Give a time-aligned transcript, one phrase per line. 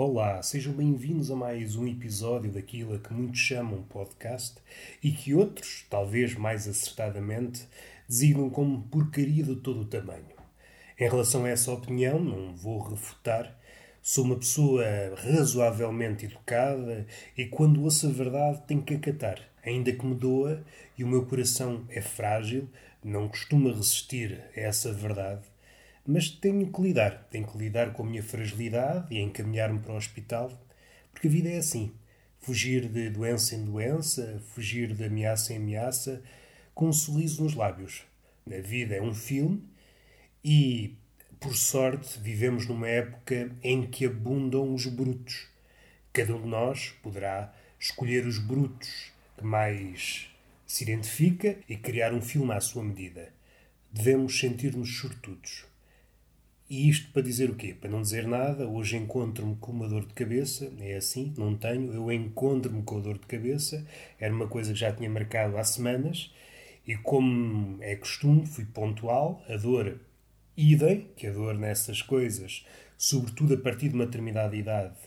[0.00, 4.54] Olá, sejam bem-vindos a mais um episódio daquilo a que muitos chamam podcast
[5.02, 7.66] e que outros, talvez mais acertadamente,
[8.08, 10.36] designam como porcaria de todo o tamanho.
[10.96, 13.58] Em relação a essa opinião, não vou refutar,
[14.00, 14.84] sou uma pessoa
[15.16, 17.04] razoavelmente educada
[17.36, 20.64] e quando ouço a verdade tenho que acatar, ainda que me doa
[20.96, 22.68] e o meu coração é frágil,
[23.02, 25.42] não costuma resistir a essa verdade
[26.08, 27.28] mas tenho que lidar.
[27.30, 30.50] Tenho que lidar com a minha fragilidade e encaminhar-me para o hospital,
[31.12, 31.92] porque a vida é assim.
[32.40, 36.22] Fugir de doença em doença, fugir de ameaça em ameaça,
[36.74, 38.04] com um sorriso nos lábios.
[38.46, 39.62] A vida é um filme
[40.42, 40.96] e,
[41.38, 45.46] por sorte, vivemos numa época em que abundam os brutos.
[46.10, 50.30] Cada um de nós poderá escolher os brutos que mais
[50.66, 53.30] se identifica e criar um filme à sua medida.
[53.92, 55.67] Devemos sentir-nos sortudos.
[56.70, 57.74] E isto para dizer o quê?
[57.74, 61.94] Para não dizer nada, hoje encontro-me com uma dor de cabeça, é assim, não tenho,
[61.94, 63.86] eu encontro-me com a dor de cabeça,
[64.20, 66.30] era uma coisa que já tinha marcado há semanas,
[66.86, 69.98] e como é costume, fui pontual, a dor
[70.54, 72.66] idem, que a dor nessas coisas,
[72.98, 74.98] sobretudo a partir de uma determinada idade,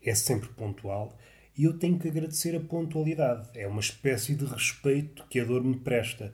[0.00, 1.18] é sempre pontual,
[1.56, 5.64] e eu tenho que agradecer a pontualidade, é uma espécie de respeito que a dor
[5.64, 6.32] me presta.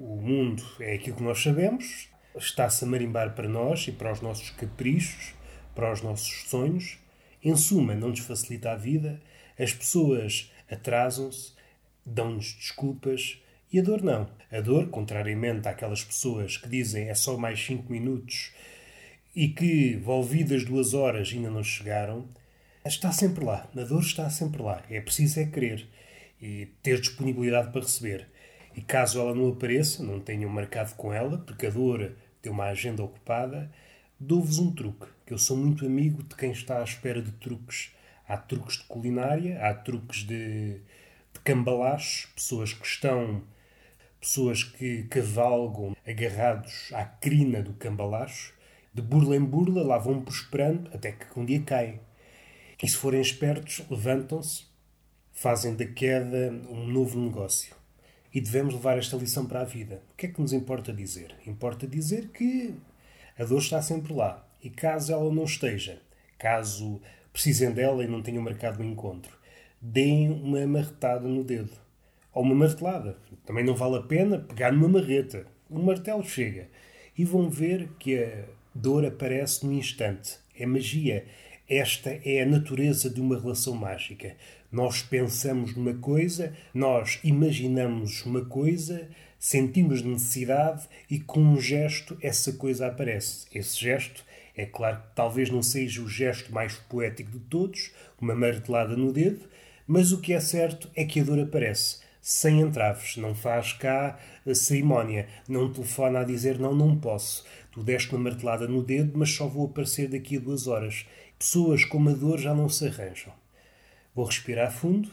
[0.00, 4.20] O mundo é aquilo que nós sabemos, está-se a marimbar para nós e para os
[4.20, 5.34] nossos caprichos,
[5.74, 6.98] para os nossos sonhos.
[7.42, 9.20] Em suma, não nos facilita a vida,
[9.58, 11.52] as pessoas atrasam-se,
[12.04, 13.38] dão-nos desculpas
[13.72, 14.28] e a dor não.
[14.50, 18.52] A dor, contrariamente àquelas pessoas que dizem é só mais cinco minutos
[19.34, 22.28] e que, volvidas duas horas, ainda não chegaram,
[22.86, 23.68] está sempre lá.
[23.76, 24.82] A dor está sempre lá.
[24.88, 25.88] É preciso é querer
[26.40, 28.28] e ter disponibilidade para receber.
[28.76, 32.12] E caso ela não apareça, não tenham marcado com ela, porque a dor
[32.44, 33.72] tem uma agenda ocupada,
[34.20, 37.90] dou-vos um truque, que eu sou muito amigo de quem está à espera de truques.
[38.28, 43.42] Há truques de culinária, há truques de, de cambalacho, pessoas que estão
[44.20, 48.54] pessoas que cavalgam agarrados à crina do cambalacho,
[48.92, 52.00] de burla em burla, lá vão prosperando até que um dia caem.
[52.82, 54.66] E se forem espertos, levantam-se,
[55.32, 57.74] fazem da queda um novo negócio
[58.34, 60.02] e devemos levar esta lição para a vida.
[60.12, 61.34] O que é que nos importa dizer?
[61.46, 62.74] Importa dizer que
[63.38, 66.02] a dor está sempre lá e caso ela não esteja,
[66.36, 67.00] caso
[67.32, 69.36] precisem dela e não tenham marcado um encontro,
[69.80, 71.84] deem uma marretada no dedo.
[72.32, 73.16] Ou uma martelada.
[73.46, 75.46] Também não vale a pena pegar numa marreta.
[75.70, 76.68] Um martelo chega.
[77.16, 80.36] E vão ver que a dor aparece no instante.
[80.58, 81.24] É magia.
[81.68, 84.34] Esta é a natureza de uma relação mágica.
[84.74, 89.08] Nós pensamos numa coisa, nós imaginamos uma coisa,
[89.38, 93.46] sentimos necessidade e com um gesto essa coisa aparece.
[93.54, 94.24] Esse gesto,
[94.56, 99.12] é claro que talvez não seja o gesto mais poético de todos, uma martelada no
[99.12, 99.48] dedo,
[99.86, 102.00] mas o que é certo é que a dor aparece.
[102.20, 107.44] Sem entraves, não faz cá a cerimónia, não telefona a dizer não, não posso.
[107.70, 111.06] Tu deste uma martelada no dedo, mas só vou aparecer daqui a duas horas.
[111.38, 113.43] Pessoas com uma dor já não se arranjam.
[114.14, 115.10] Vou respirar fundo.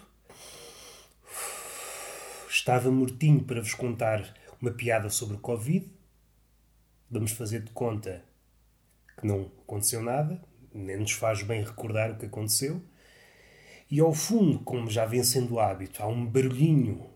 [2.48, 4.32] Estava mortinho para vos contar
[4.62, 5.92] uma piada sobre Covid.
[7.10, 8.24] Vamos fazer de conta
[9.18, 10.40] que não aconteceu nada,
[10.72, 12.80] nem nos faz bem recordar o que aconteceu.
[13.90, 17.10] E ao fundo, como já vem sendo hábito, há um barulhinho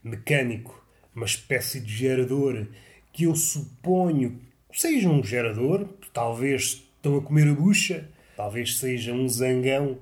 [0.00, 2.68] mecânico, uma espécie de gerador
[3.12, 4.40] que eu suponho
[4.72, 9.98] seja um gerador, talvez estão a comer a bucha, talvez seja um zangão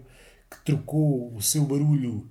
[0.50, 2.28] que trocou o seu barulho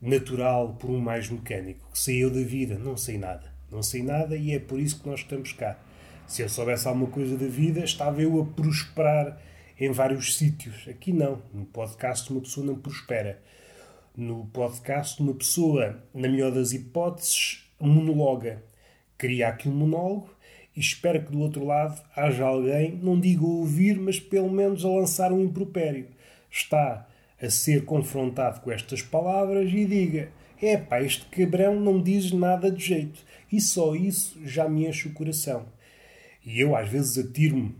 [0.00, 2.78] natural por um mais mecânico, que saiu da vida.
[2.78, 3.52] Não sei nada.
[3.70, 5.78] Não sei nada e é por isso que nós estamos cá.
[6.26, 9.40] Se eu soubesse alguma coisa da vida, estava eu a prosperar
[9.78, 10.86] em vários sítios.
[10.88, 11.42] Aqui não.
[11.52, 13.42] No podcast, uma pessoa não prospera.
[14.16, 18.62] No podcast, uma pessoa, na melhor das hipóteses, monologa.
[19.18, 20.30] Cria aqui um monólogo
[20.76, 24.88] e espera que do outro lado haja alguém, não digo ouvir, mas pelo menos a
[24.88, 26.08] lançar um impropério.
[26.50, 27.08] Está
[27.44, 30.30] a ser confrontado com estas palavras e diga:
[30.60, 33.20] é pá, este cabrão não diz nada de jeito.
[33.52, 35.66] E só isso já me enche o coração.
[36.44, 37.74] E eu às vezes atiro-me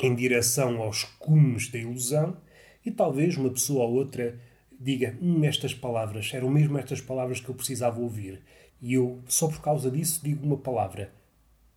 [0.00, 2.36] em direção aos cumes da ilusão
[2.84, 4.38] e talvez uma pessoa ou outra
[4.78, 8.40] diga: hum, estas palavras, eram mesmo estas palavras que eu precisava ouvir.
[8.80, 11.12] E eu, só por causa disso, digo uma palavra: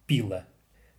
[0.05, 0.47] pila.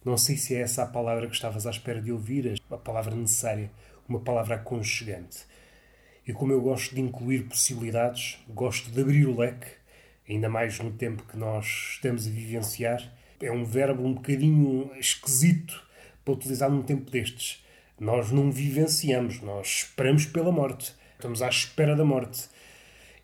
[0.05, 3.15] Não sei se é essa a palavra que estavas à espera de ouvir, a palavra
[3.15, 3.71] necessária,
[4.09, 5.47] uma palavra aconchegante.
[6.27, 9.67] E como eu gosto de incluir possibilidades, gosto de abrir o leque,
[10.29, 13.13] ainda mais no tempo que nós estamos a vivenciar.
[13.41, 15.83] É um verbo um bocadinho esquisito
[16.25, 17.65] para utilizar num tempo destes.
[17.99, 20.95] Nós não vivenciamos, nós esperamos pela morte.
[21.15, 22.49] Estamos à espera da morte.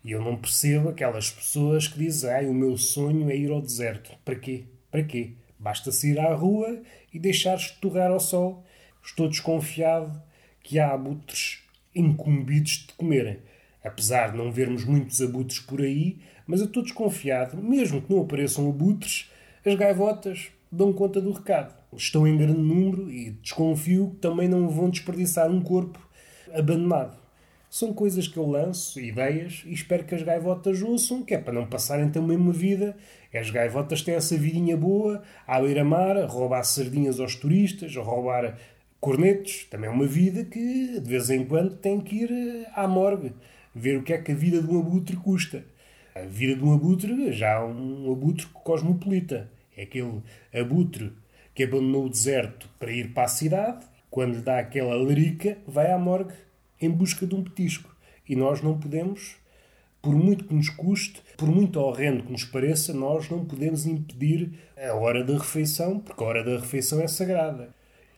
[0.03, 3.61] E eu não percebo aquelas pessoas que dizem: Ai, o meu sonho é ir ao
[3.61, 4.11] deserto.
[4.25, 4.65] Para quê?
[4.91, 5.33] Para quê?
[5.57, 6.81] Basta sair à rua
[7.13, 8.65] e deixar-se torrar ao sol.
[9.01, 10.21] Estou desconfiado
[10.61, 11.63] que há abutres
[11.95, 13.39] incumbidos de comerem.
[13.83, 18.21] Apesar de não vermos muitos abutres por aí, mas eu estou desconfiado, mesmo que não
[18.21, 19.29] apareçam abutres,
[19.65, 21.75] as gaivotas dão conta do recado.
[21.93, 25.99] Estão em grande número e desconfio que também não vão desperdiçar um corpo
[26.53, 27.17] abandonado.
[27.69, 31.53] São coisas que eu lanço, ideias, e espero que as gaivotas ouçam, que é para
[31.53, 32.97] não passarem também uma vida.
[33.33, 38.57] As gaivotas têm essa vidinha boa, à beira-mar, roubar sardinhas aos turistas, roubar
[38.99, 39.65] cornetos.
[39.69, 43.33] Também é uma vida que, de vez em quando, tem que ir eh, à morgue,
[43.73, 45.63] ver o que é que a vida de um abutre custa.
[46.15, 49.49] A vida de um abutre já é um abutre cosmopolita.
[49.75, 50.21] É aquele
[50.53, 51.13] abutre
[51.53, 55.91] que abandonou o deserto para ir para a cidade, quando lhe dá aquela larica, vai
[55.91, 56.33] à morgue
[56.81, 57.95] em busca de um petisco.
[58.27, 59.35] E nós não podemos,
[60.01, 64.51] por muito que nos custe, por muito horrendo que nos pareça, nós não podemos impedir
[64.77, 67.73] a hora da refeição, porque a hora da refeição é sagrada.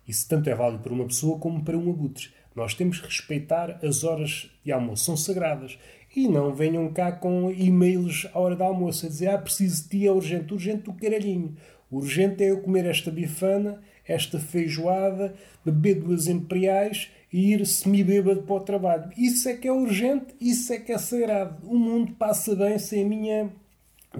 [0.07, 2.30] Isso tanto é válido para uma pessoa como para um abutre.
[2.56, 5.77] Nós temos que respeitar as horas de almoço, são sagradas.
[6.13, 9.89] E não venham cá com e-mails à hora da almoço a dizer ah, preciso de
[9.89, 11.56] ti, é urgente, urgente do caralhinho.
[11.89, 15.33] Urgente é eu comer esta bifana, esta feijoada,
[15.63, 19.09] beber duas imperiais e ir semi-bêbado para o trabalho.
[19.18, 21.65] Isso é que é urgente, isso é que é sagrado.
[21.65, 23.50] O mundo passa bem sem a minha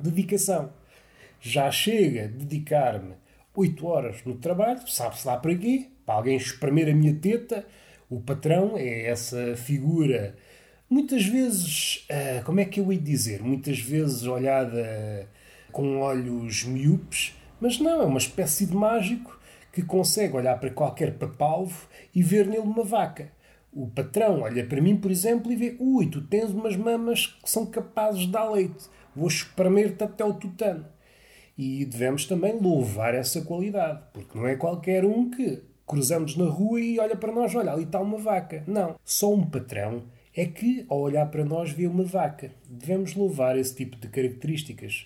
[0.02, 0.72] dedicação.
[1.42, 3.21] Já chega dedicar-me
[3.56, 5.88] 8 horas no trabalho, sabe-se lá para quê?
[6.06, 7.66] Para alguém espremer a minha teta.
[8.10, 10.36] O patrão é essa figura,
[10.90, 13.42] muitas vezes, uh, como é que eu ia dizer?
[13.42, 15.30] Muitas vezes olhada
[15.72, 19.40] com olhos miúpes, mas não, é uma espécie de mágico
[19.72, 23.32] que consegue olhar para qualquer papalvo e ver nele uma vaca.
[23.72, 27.50] O patrão olha para mim, por exemplo, e vê: Ui, tu tens umas mamas que
[27.50, 30.86] são capazes de dar leite, vou espremer-te até o tutano.
[31.64, 36.82] E devemos também louvar essa qualidade, porque não é qualquer um que cruzamos na rua
[36.82, 38.64] e olha para nós: olha, ali está uma vaca.
[38.66, 40.02] Não, só um patrão
[40.36, 42.50] é que, ao olhar para nós, vê uma vaca.
[42.68, 45.06] Devemos louvar esse tipo de características.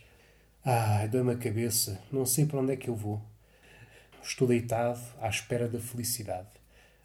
[0.63, 3.21] Ai, dá-me a cabeça, não sei para onde é que eu vou.
[4.23, 6.47] Estou deitado à espera da felicidade.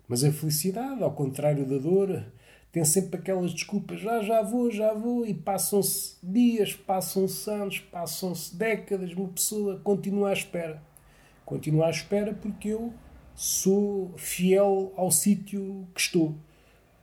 [0.06, 2.24] Mas a felicidade, ao contrário da dor,
[2.72, 8.56] tem sempre aquelas desculpas: já, já vou, já vou, e passam-se dias, passam-se anos, passam-se
[8.56, 10.82] décadas, uma pessoa continua à espera.
[11.44, 12.92] Continua à espera porque eu
[13.34, 16.36] sou fiel ao sítio que estou.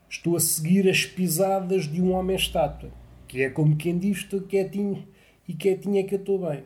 [0.09, 2.89] Estou a seguir as pisadas de um homem-estátua,
[3.27, 5.05] que é como quem diz: estou quietinho
[5.47, 6.63] e quietinho é que eu estou bem.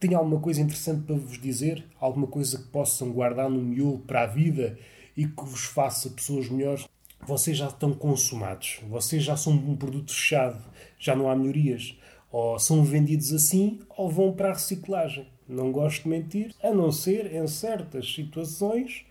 [0.00, 1.86] Tenho alguma coisa interessante para vos dizer?
[1.98, 4.78] Alguma coisa que possam guardar no miolo para a vida
[5.16, 6.86] e que vos faça pessoas melhores?
[7.26, 10.62] Vocês já estão consumados, vocês já são um produto fechado,
[10.96, 11.98] já não há melhorias.
[12.30, 15.26] Ou são vendidos assim ou vão para a reciclagem.
[15.48, 19.04] Não gosto de mentir, a não ser em certas situações,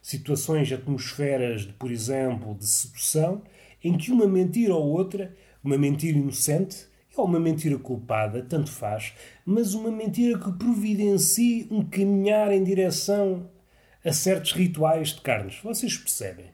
[0.00, 3.42] situações atmosferas, de, por exemplo, de sedução,
[3.84, 9.12] em que uma mentira ou outra, uma mentira inocente, ou uma mentira culpada, tanto faz,
[9.44, 13.50] mas uma mentira que providencie um caminhar em direção
[14.02, 15.58] a certos rituais de carnes.
[15.62, 16.46] Vocês percebem?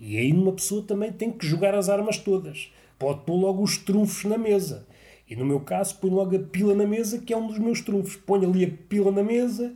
[0.00, 2.72] E aí uma pessoa também tem que jogar as armas todas.
[2.98, 4.86] Pode pôr logo os trunfos na mesa.
[5.28, 7.82] E no meu caso, põe logo a pila na mesa, que é um dos meus
[7.82, 8.16] trunfos.
[8.16, 9.74] Põe ali a pila na mesa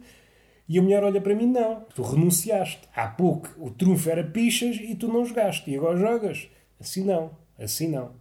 [0.66, 2.88] e a mulher olha para mim: não, tu renunciaste.
[2.96, 5.70] Há pouco o trunfo era pichas e tu não jogaste.
[5.70, 6.48] E agora jogas.
[6.80, 8.12] Assim não, assim não.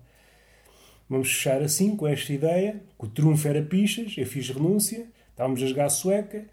[1.10, 5.62] Vamos fechar assim, com esta ideia, que o trunfo era pichas, eu fiz renúncia, estávamos
[5.62, 6.46] a jogar sueca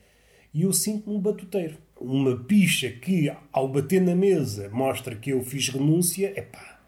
[0.52, 1.76] e eu sinto-me um batuteiro.
[2.00, 6.80] Uma picha que, ao bater na mesa, mostra que eu fiz renúncia, é pá,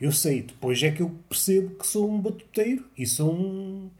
[0.00, 3.90] eu sei, depois é que eu percebo que sou um batuteiro e sou um,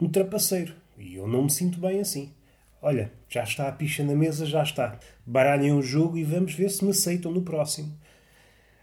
[0.00, 0.74] um trapaceiro.
[0.96, 2.32] E eu não me sinto bem assim.
[2.80, 4.98] Olha, já está a picha na mesa, já está.
[5.26, 7.92] Baralhem o jogo e vamos ver se me aceitam no próximo.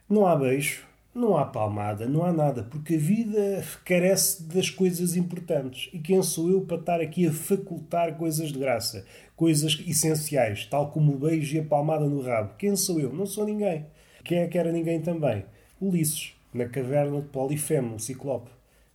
[0.09, 5.15] Não há beijo, não há palmada, não há nada, porque a vida carece das coisas
[5.17, 5.89] importantes.
[5.93, 10.89] E quem sou eu para estar aqui a facultar coisas de graça, coisas essenciais, tal
[10.89, 12.55] como o beijo e a palmada no rabo?
[12.57, 13.11] Quem sou eu?
[13.11, 13.85] Não sou ninguém.
[14.23, 15.43] Quem é que era ninguém também?
[15.81, 18.49] Ulisses, na caverna de Polifemo, o Ciclope.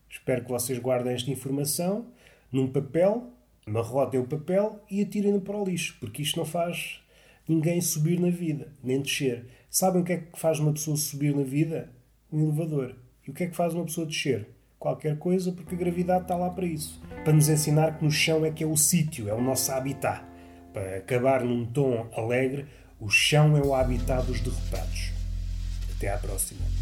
[0.08, 2.06] Espero que vocês guardem esta informação
[2.50, 3.30] num papel,
[3.66, 7.02] amarrotem o papel e atirem-no para o lixo, porque isto não faz
[7.46, 9.46] ninguém subir na vida, nem descer.
[9.68, 11.90] Sabem o que é que faz uma pessoa subir na vida?
[12.32, 12.96] Um elevador.
[13.26, 14.48] E o que é que faz uma pessoa descer?
[14.78, 17.00] Qualquer coisa, porque a gravidade está lá para isso.
[17.24, 20.24] Para nos ensinar que no chão é que é o sítio, é o nosso habitat.
[20.72, 22.66] Para acabar num tom alegre,
[22.98, 25.12] O chão é o habitat dos derrotados.
[25.94, 26.75] Até à próxima.